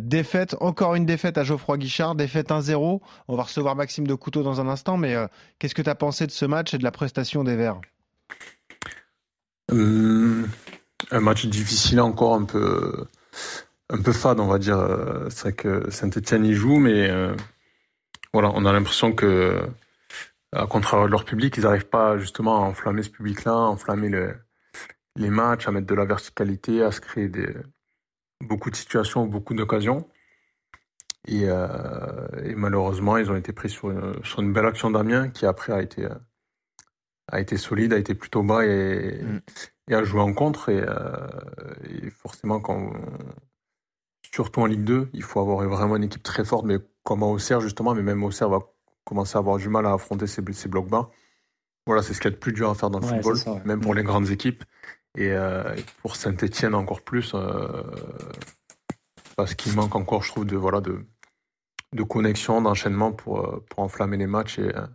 [0.00, 3.00] défaite, encore une défaite à Geoffroy Guichard, défaite 1-0.
[3.28, 5.26] On va recevoir Maxime de Couteau dans un instant, mais euh,
[5.58, 7.80] qu'est-ce que tu as pensé de ce match et de la prestation des Verts?
[9.70, 10.48] Hum,
[11.10, 13.06] Un match difficile encore, un peu,
[13.88, 14.78] un peu fade, on va dire.
[15.30, 17.34] C'est vrai que Saint-Etienne y joue, mais euh,
[18.32, 19.60] voilà, on a l'impression que,
[20.52, 24.10] à contraire de leur public, ils n'arrivent pas justement à enflammer ce public-là, à enflammer
[25.16, 27.30] les matchs, à mettre de la verticalité, à se créer
[28.40, 30.08] beaucoup de situations, beaucoup d'occasions.
[31.28, 35.82] Euh, et, malheureusement, ils ont été pris sur une, belle action d'Amiens qui après a
[35.82, 36.08] été,
[37.28, 39.94] a été solide, a été plutôt bas et, mm.
[39.94, 40.70] a joué en contre.
[40.70, 42.92] Et, euh, forcément, quand
[44.32, 47.26] surtout en Ligue 2, il faut avoir vraiment une équipe très forte, mais comme à
[47.26, 48.60] Auxerre justement, mais même Auxerre va
[49.04, 51.10] commencer à avoir du mal à affronter ces, ces blocs bas.
[51.86, 53.80] Voilà, c'est ce qu'il y a de plus dur à faire dans le football, même
[53.80, 53.96] pour mm.
[53.96, 54.64] les grandes équipes.
[55.16, 57.34] Et euh, pour Saint-Etienne encore plus,
[59.40, 61.06] parce qu'il manque encore, je trouve, de, voilà, de,
[61.94, 64.86] de connexion, d'enchaînement pour, euh, pour enflammer les matchs et, euh,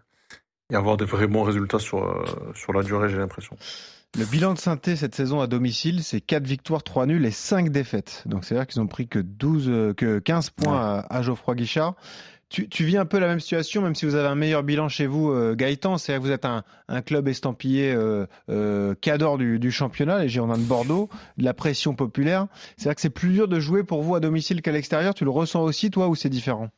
[0.72, 3.58] et avoir de vrais bons résultats sur, euh, sur la durée, j'ai l'impression.
[4.18, 7.70] Le bilan de Sainté cette saison à domicile, c'est 4 victoires, 3 nuls et 5
[7.70, 8.24] défaites.
[8.28, 11.96] Donc c'est-à-dire qu'ils ont pris que 12, que 15 points à, Geoffroy Guichard.
[12.50, 15.08] Tu, vis un peu la même situation, même si vous avez un meilleur bilan chez
[15.08, 15.98] vous, Gaëtan.
[15.98, 16.64] C'est-à-dire que vous êtes un,
[17.02, 22.48] club estampillé euh, euh, cadre du, championnat, les Girondins de Bordeaux, de la pression populaire.
[22.78, 25.14] C'est-à-dire que c'est plus dur de jouer pour vous à domicile qu'à l'extérieur.
[25.14, 26.70] Tu le ressens aussi, toi, ou c'est différent?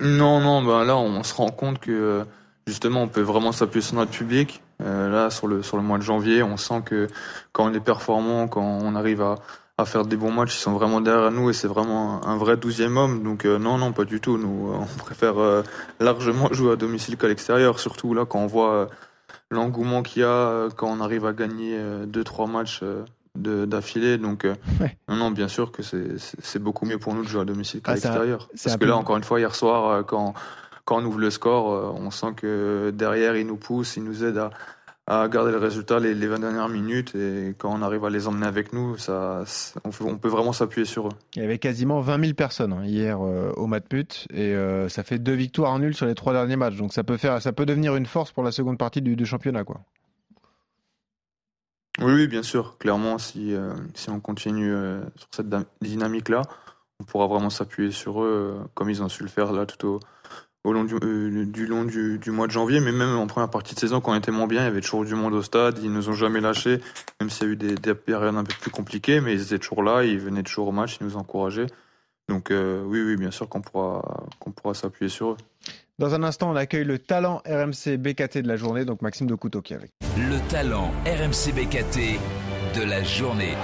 [0.00, 2.26] Non, non, bah là, on se rend compte que
[2.66, 4.60] justement, on peut vraiment s'appuyer sur notre public.
[4.80, 7.06] Euh, là, sur le sur le mois de janvier, on sent que
[7.52, 9.36] quand on est performant, quand on arrive à,
[9.76, 12.56] à faire des bons matchs, ils sont vraiment derrière nous et c'est vraiment un, vrai
[12.56, 13.22] douzième homme.
[13.22, 14.38] Donc euh, non, non, pas du tout.
[14.38, 15.62] Nous, on préfère euh,
[16.00, 18.88] largement jouer à domicile qu'à l'extérieur, surtout là quand on voit
[19.50, 22.82] l'engouement qu'il y a, quand on arrive à gagner deux, trois matchs
[23.36, 24.18] d'affilée.
[24.18, 24.54] Donc, euh,
[25.08, 27.92] non, non, bien sûr que c'est beaucoup mieux pour nous de jouer à domicile qu'à
[27.92, 28.48] ah, l'extérieur.
[28.62, 30.34] Parce que là, encore une fois, hier soir, euh, quand,
[30.84, 34.24] quand on ouvre le score, euh, on sent que derrière, ils nous poussent, ils nous
[34.24, 34.50] aident à,
[35.06, 37.14] à garder le résultat les, les 20 dernières minutes.
[37.14, 39.44] Et quand on arrive à les emmener avec nous, ça,
[39.84, 41.12] on, peut vraiment s'appuyer sur eux.
[41.36, 44.54] Il y avait quasiment 20 000 personnes hein, hier au Matmut et
[44.88, 46.76] ça fait deux victoires en nul sur les trois derniers matchs.
[46.76, 49.26] Donc ça peut, faire, ça peut devenir une force pour la seconde partie du, du
[49.26, 49.64] championnat.
[49.64, 49.80] quoi.
[52.00, 52.76] Oui, oui, bien sûr.
[52.78, 55.46] Clairement, si, euh, si on continue euh, sur cette
[55.80, 56.42] dynamique-là,
[56.98, 59.86] on pourra vraiment s'appuyer sur eux, euh, comme ils ont su le faire là tout
[59.86, 60.00] au,
[60.64, 60.96] au long du,
[61.46, 62.80] du long du, du, mois de janvier.
[62.80, 64.80] Mais même en première partie de saison, quand on était moins bien, il y avait
[64.80, 65.78] toujours du monde au stade.
[65.82, 66.80] Ils nous ont jamais lâchés,
[67.20, 69.58] même s'il y a eu des, des, périodes un peu plus compliquées, mais ils étaient
[69.58, 71.68] toujours là, ils venaient toujours au match, ils nous encourageaient.
[72.28, 75.36] Donc oui, oui, bien sûr qu'on pourra, qu'on pourra s'appuyer sur eux.
[75.98, 79.34] Dans un instant, on accueille le talent RMC BKT de la journée, donc Maxime de
[79.36, 79.92] Couteau qui est avec.
[80.16, 82.18] Le talent RMC BKT
[82.76, 83.54] de la journée.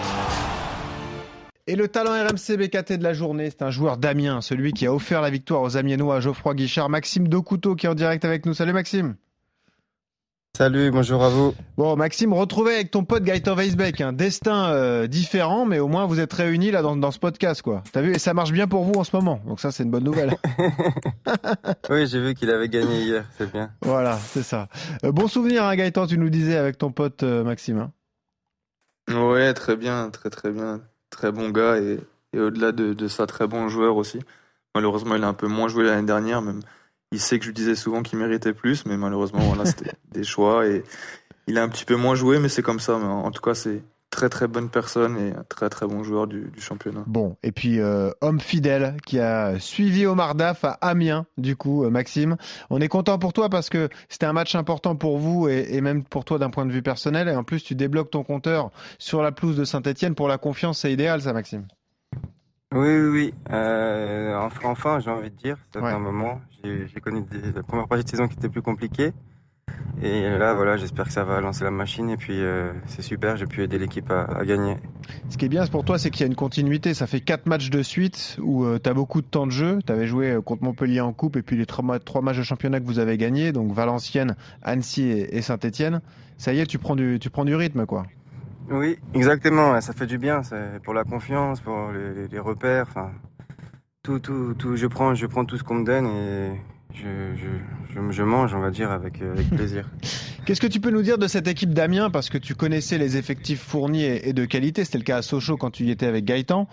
[1.71, 4.93] Et le talent RMC BKT de la journée, c'est un joueur d'Amiens, celui qui a
[4.93, 8.25] offert la victoire aux Amiénois à Geoffroy Guichard, Maxime de Couteau qui est en direct
[8.25, 8.55] avec nous.
[8.55, 9.15] Salut Maxime.
[10.59, 11.55] Salut, bonjour à vous.
[11.77, 16.07] Bon, Maxime, retrouvé avec ton pote Gaëtan Weisbeck, un destin euh, différent, mais au moins
[16.07, 17.85] vous êtes réunis là dans, ce podcast, quoi.
[17.93, 19.93] T'as vu, et ça marche bien pour vous en ce moment, donc ça c'est une
[19.93, 20.35] bonne nouvelle.
[21.89, 23.71] oui, j'ai vu qu'il avait gagné hier, c'est bien.
[23.83, 24.67] Voilà, c'est ça.
[25.05, 27.79] Euh, bon souvenir, hein, Gaëtan, tu nous disais avec ton pote euh, Maxime.
[27.79, 27.93] Hein.
[29.15, 31.99] Ouais, très bien, très très bien, très bon gars et,
[32.38, 34.20] au-delà de, de ça, très bon joueur aussi.
[34.75, 36.61] Malheureusement, il a un peu moins joué l'année dernière, même
[37.12, 40.23] il sait que je lui disais souvent qu'il méritait plus, mais malheureusement, voilà, c'était des
[40.23, 40.85] choix et
[41.46, 42.99] il a un petit peu moins joué, mais c'est comme ça.
[42.99, 46.27] Mais en tout cas, c'est très très bonne personne et un très très bon joueur
[46.27, 47.05] du, championnat.
[47.07, 51.85] Bon, et puis euh, homme fidèle qui a suivi Omar Daf à Amiens, du coup,
[51.85, 52.37] euh, Maxime.
[52.70, 55.81] On est content pour toi parce que c'était un match important pour vous et, et
[55.81, 57.29] même pour toi d'un point de vue personnel.
[57.29, 60.81] Et en plus, tu débloques ton compteur sur la pelouse de Saint-Etienne pour la confiance.
[60.81, 61.66] C'est idéal, ça, Maxime.
[62.73, 63.35] Oui, oui, oui.
[63.51, 65.92] Euh, enfin, enfin, j'ai envie de dire, ça fait Ouais.
[65.92, 66.40] un moment.
[66.62, 69.12] J'ai j'ai connu des, la première partie de saison qui était plus compliquée.
[70.03, 72.09] Et là, voilà, j'espère que ça va lancer la machine.
[72.09, 74.79] Et puis, euh, c'est super, j'ai pu aider l'équipe à, à gagner.
[75.29, 76.95] Ce qui est bien pour toi, c'est qu'il y a une continuité.
[76.95, 79.79] Ça fait quatre matchs de suite où tu as beaucoup de temps de jeu.
[79.87, 82.39] Tu avais joué euh, contre Montpellier en coupe et puis les trois, ma- trois matchs
[82.39, 86.01] de championnat que vous avez gagnés, donc Valenciennes, Annecy et, et Saint-Etienne.
[86.39, 88.07] Ça y est, tu prends du, tu prends du rythme, quoi.
[88.71, 89.79] Oui, exactement.
[89.83, 90.43] Ça fait du bien.
[90.43, 91.91] C'est pour la confiance, pour
[92.31, 92.87] les repères.
[92.89, 93.11] Enfin,
[94.03, 94.77] tout, tout, tout.
[94.77, 96.53] Je prends, je prends tout ce qu'on me donne et
[96.94, 99.88] je, je, je, je mange, on va dire, avec, euh, avec plaisir.
[100.46, 102.11] Qu'est-ce que tu peux nous dire de cette équipe d'Amiens?
[102.11, 104.85] Parce que tu connaissais les effectifs fournis et, de qualité.
[104.85, 106.66] C'était le cas à Sochaux quand tu y étais avec Gaëtan.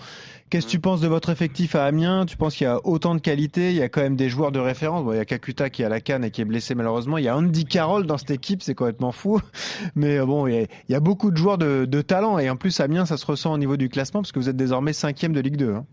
[0.49, 2.25] Qu'est-ce que tu penses de votre effectif à Amiens?
[2.25, 3.71] Tu penses qu'il y a autant de qualité?
[3.71, 5.03] Il y a quand même des joueurs de référence.
[5.03, 7.17] Bon, il y a Kakuta qui est à la canne et qui est blessé malheureusement.
[7.17, 9.41] Il y a Andy Carroll dans cette équipe, c'est complètement fou.
[9.95, 12.39] Mais euh, bon, il y a, il y a beaucoup de joueurs de, de talent.
[12.39, 14.57] Et en plus, Amiens, ça se ressent au niveau du classement parce que vous êtes
[14.57, 15.73] désormais cinquième de Ligue 2.
[15.73, 15.85] hein.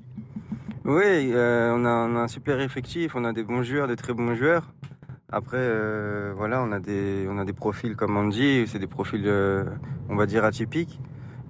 [0.84, 3.96] Oui, euh, on, a, on a un super effectif, on a des bons joueurs, des
[3.96, 4.70] très bons joueurs.
[5.32, 9.22] Après, euh, voilà, on a des, on a des profils comme Andy, c'est des profils,
[9.26, 9.64] euh,
[10.08, 11.00] on va dire, atypiques.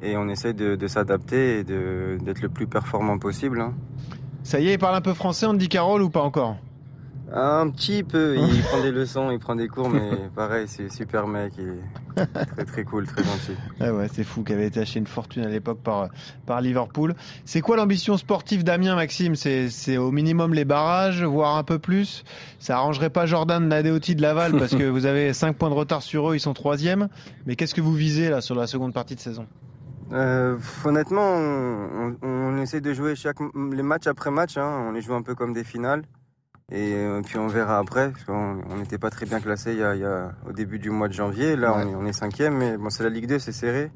[0.02, 3.60] Et on essaie de, de s'adapter et de- d'être le plus performant possible.
[3.60, 3.74] hein.
[4.42, 6.56] Ça y est, il parle un peu français, Andy Carroll, ou pas encore?
[7.32, 11.26] Un petit peu, il prend des leçons, il prend des cours, mais pareil, c'est super
[11.26, 13.52] mec, est très très cool, très gentil.
[13.80, 16.08] Ouais, ouais, c'est fou, qui avait été acheté une fortune à l'époque par,
[16.46, 17.14] par Liverpool.
[17.44, 19.36] C'est quoi l'ambition sportive d'Amiens, Maxime?
[19.36, 22.24] C'est c'est au minimum les barrages, voire un peu plus?
[22.58, 26.02] Ça arrangerait pas Jordan Nadeoti de Laval parce que vous avez 5 points de retard
[26.02, 27.08] sur eux, ils sont troisième.
[27.46, 29.46] Mais qu'est-ce que vous visez là sur la seconde partie de saison?
[30.12, 34.92] Euh, honnêtement, on, on, on essaie de jouer chaque, les matchs après match, hein, on
[34.92, 36.02] les joue un peu comme des finales.
[36.72, 39.78] Et euh, puis on verra après, parce qu'on on n'était pas très bien classé il
[39.78, 41.56] y, a, il y a- au début du mois de janvier.
[41.56, 41.84] Là, Ouais.
[41.94, 43.90] on, est, cinquième, mais bon, c'est la Ligue 2, c'est serré.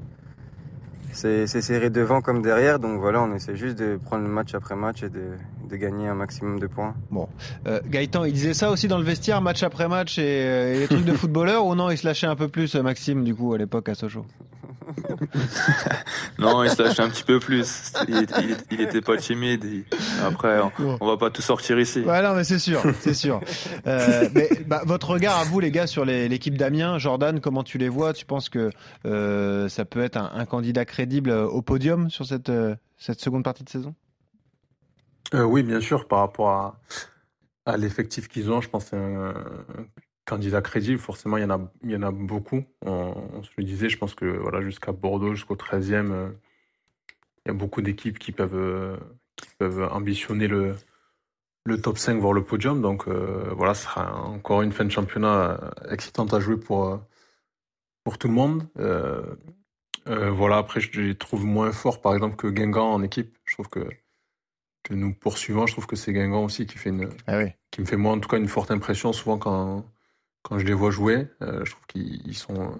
[1.11, 5.01] C'est serré devant comme derrière, donc voilà, on essaie juste de prendre match après match
[5.01, 5.31] et de,
[5.67, 6.93] de gagner un maximum de points.
[7.67, 10.79] euh, Gaëtan, il disait ça aussi dans le vestiaire, match après match et, euh, et
[10.79, 13.33] les trucs de footballeur ou non Il se lâchait un peu plus, euh, Maxime, du
[13.33, 14.25] coup, à l'époque à Sochaux?
[16.39, 17.91] Non, il se lâchait un petit peu plus.
[18.07, 19.63] Il, il- il était pas timide.
[19.65, 19.85] Il-
[20.23, 20.97] Après, on, Bon.
[21.01, 21.99] on va pas tout sortir ici.
[22.01, 23.41] Ouais, non, mais c'est sûr, c'est sûr.
[23.87, 27.77] Euh, mais bah, votre regard à vous, les gars, sur l'équipe d'Amiens, Jordan, comment tu
[27.77, 28.13] les vois?
[28.13, 28.69] Tu penses que
[29.05, 33.19] euh, ça peut être un, un candidat crédible euh, au podium sur cette, euh, cette
[33.19, 33.93] seconde partie de saison?
[35.33, 36.79] Euh, oui, bien sûr, par rapport à,
[37.65, 39.33] à l'effectif qu'ils ont, je pense que
[40.29, 40.99] c'est un, un candidat crédible.
[40.99, 42.63] Forcément, il y en a, il y en a beaucoup.
[42.85, 46.29] On, on se le disait, je pense que voilà, jusqu'à Bordeaux, jusqu'au 13e, euh,
[47.45, 48.97] il y a beaucoup d'équipes qui peuvent, euh,
[49.35, 50.75] qui peuvent ambitionner le,
[51.65, 52.81] le top 5, voire le podium.
[52.81, 56.99] Donc euh, voilà, ce sera encore une fin de championnat excitante à jouer pour,
[58.03, 58.67] pour tout le monde.
[60.05, 63.37] Voilà, après, je les trouve moins forts, par exemple, que Guingamp en équipe.
[63.45, 63.87] Je trouve que
[64.83, 67.51] que nous poursuivons, je trouve que c'est Guingamp aussi qui fait une, Ah oui.
[67.71, 69.85] qui me fait moi en tout cas une forte impression souvent quand,
[70.43, 71.27] quand je les vois jouer.
[71.41, 72.79] Euh, je trouve qu'ils ils sont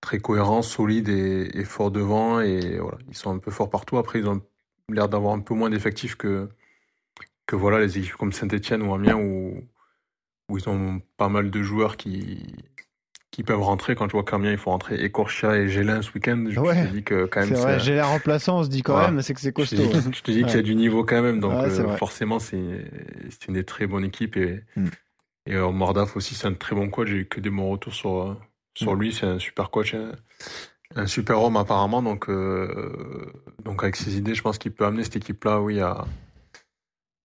[0.00, 3.96] très cohérents, solides et, et forts devant et voilà, ils sont un peu forts partout.
[3.98, 4.40] Après, ils ont
[4.90, 6.48] l'air d'avoir un peu moins d'effectifs que,
[7.46, 9.64] que voilà, les équipes comme Saint-Etienne ou Amiens où,
[10.50, 12.54] où ils ont pas mal de joueurs qui,
[13.30, 13.94] qui peuvent rentrer.
[13.94, 16.86] Quand je vois qu'Amiens, il faut rentrer Ecorchia et Gélin ce week-end, je Ouais.
[16.88, 19.48] dis que quand même c'est- l'air remplaçant, on se dit quand même, c'est que c'est
[19.58, 20.00] je te costaud.
[20.10, 22.84] dis, je te dis qu'il y a du niveau quand même, donc euh, forcément c'est
[23.30, 24.88] c'est une des très bonnes équipes et, Mm.
[25.46, 27.08] Et euh, Mordaf aussi c'est un très bon coach.
[27.08, 28.34] J'ai eu que des bons retours sur euh,
[28.74, 29.00] sur Mm.
[29.00, 30.12] lui, c'est un super coach, un,
[30.96, 32.02] un super homme apparemment.
[32.02, 33.32] Donc euh,
[33.64, 36.04] donc avec ses idées, je pense qu'il peut amener cette équipe là, oui, à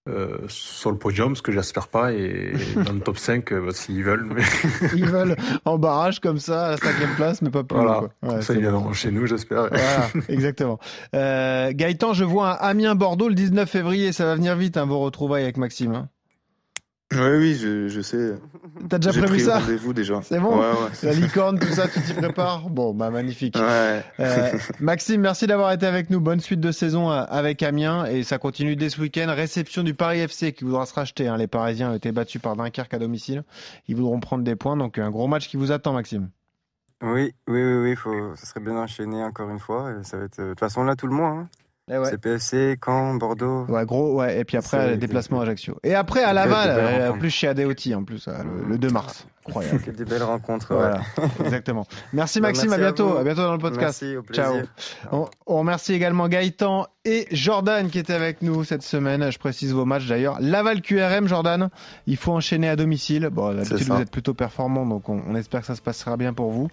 [0.08, 2.54] euh, sur le podium, ce que j'espère pas, et
[2.86, 4.26] dans le top 5 euh, bah, s'ils veulent.
[4.26, 4.42] Mais
[4.96, 7.78] Ils veulent en barrage comme ça, à la cinquième place, mais pas plus.
[7.78, 8.30] voilà, quoi.
[8.36, 9.68] Ouais, ça ils viendront chez nous, j'espère.
[9.70, 10.80] Voilà, exactement.
[11.16, 15.00] Euh, Gaëtan, je vois un Amiens-Bordeaux le 19 février, ça va venir vite, hein, vos
[15.00, 15.94] retrouvailles avec Maxime.
[15.94, 16.10] hein.
[17.12, 18.34] Oui, oui, je, je sais.
[18.88, 20.22] T'as déjà prévu ça rendez-vous déjà.
[20.22, 20.90] C'est bon Ouais, ouais.
[21.02, 22.70] La licorne, tout ça, tu t'y prépares?
[22.70, 23.56] Bon, bah magnifique.
[23.58, 24.04] Ouais.
[24.20, 26.20] Euh, Maxime, merci d'avoir été avec nous.
[26.20, 29.26] Bonne suite de saison euh, avec Amiens et ça continue dès ce week-end.
[29.30, 31.28] Réception du Paris FC qui voudra se racheter.
[31.28, 31.38] hein.
[31.38, 33.44] Les Parisiens ont été battus par Dunkerque à domicile.
[33.88, 34.78] Ils voudront prendre des points.
[34.78, 36.30] Donc un gros match qui vous attend, Maxime.
[37.02, 39.94] Oui, oui, oui, oui, faut, ça serait bien d'enchaîner encore une fois.
[40.00, 41.30] Et ça va être, euh, de toute façon, là, tout le mois.
[41.30, 41.50] Hein.
[41.92, 42.78] Eh ouais.
[42.84, 43.66] Caen, Bordeaux.
[43.68, 44.40] Ouais, gros, ouais.
[44.40, 45.78] Et puis après, déplacement à Ajaccio.
[45.84, 47.20] Et après, à Laval, euh, rencontre.
[47.20, 49.26] plus chez Adeoti en plus, euh, le, le 2 mars.
[49.50, 49.82] Incroyable.
[49.82, 50.74] Que des belles rencontres.
[50.74, 51.02] Voilà,
[51.44, 51.86] exactement.
[52.14, 53.18] Merci Maxime, merci à bientôt.
[53.18, 54.02] À bientôt dans le podcast.
[54.02, 54.56] Merci, au Ciao.
[55.12, 59.32] On, on remercie également Gaëtan et Jordan qui étaient avec nous cette semaine.
[59.32, 60.38] Je précise vos matchs d'ailleurs.
[60.40, 61.70] Laval QRM, Jordan.
[62.08, 63.30] Il faut enchaîner à domicile.
[63.32, 66.34] Bon, d'habitude vous êtes plutôt performant, donc on, on espère que ça se passera bien
[66.34, 66.70] pour vous.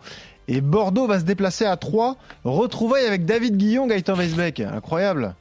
[0.48, 2.16] Et Bordeaux va se déplacer à 3.
[2.44, 4.60] Retrouvailles avec David Guillon, Gaëtan Weisbeck.
[4.60, 5.34] Incroyable.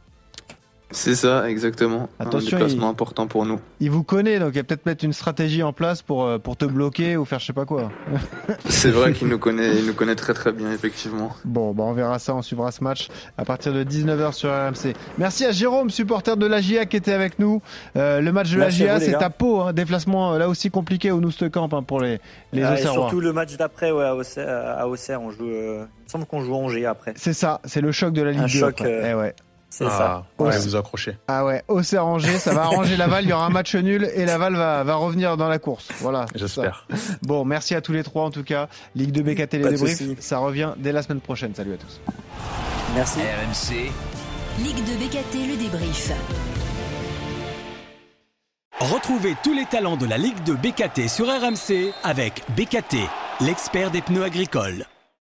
[0.95, 2.07] C'est ça, exactement.
[2.19, 3.59] Attention, un déplacement important pour nous.
[3.81, 6.55] Il vous connaît, donc il va peut-être mettre une stratégie en place pour, euh, pour
[6.55, 7.91] te bloquer ou faire je sais pas quoi.
[8.69, 11.35] C'est vrai qu'il nous connaît, il nous connaît très très bien, effectivement.
[11.43, 14.93] Bon, bah on verra ça, on suivra ce match à partir de 19h sur RMC.
[15.17, 17.61] Merci à Jérôme, supporter de la GIA qui était avec nous.
[17.97, 21.11] Euh, le match de la GIA, c'est à Pau, hein, déplacement euh, là aussi compliqué
[21.11, 22.19] au Noustecamp hein, pour les,
[22.53, 25.45] les Ah, et surtout le match d'après, ouais, à Auxerre, à Auxerre, on joue.
[25.49, 27.13] euh, il me semble qu'on joue Angers après.
[27.15, 28.49] C'est ça, c'est le choc de la Ligue Un 2.
[28.49, 29.33] choc, euh, Eh ouais.
[29.77, 30.25] C'est Ah, ça.
[30.39, 30.59] ouais, Ouais.
[30.59, 31.17] vous accrochez.
[31.27, 34.23] Ah ouais, Auxerre Angers, ça va arranger Laval, il y aura un match nul et
[34.25, 35.89] Laval va, va revenir dans la course.
[35.99, 36.27] Voilà.
[36.33, 36.87] J'espère.
[37.23, 38.69] Bon, merci à tous les trois en tout cas.
[38.95, 40.15] Ligue 2 BKT de débriefs, soucis.
[40.21, 41.53] ça revient dès la semaine prochaine.
[41.53, 41.99] Salut à tous.
[42.95, 43.19] Merci.
[43.19, 43.91] RMC,
[44.63, 46.11] Ligue de BKT, le débrief.
[48.79, 52.95] Retrouvez tous les talents de la Ligue de BKT sur RMC avec BKT,
[53.41, 54.85] l'expert des pneus agricoles.